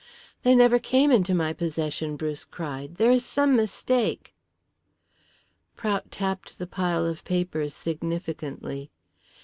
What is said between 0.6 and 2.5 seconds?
came into my possession," Bruce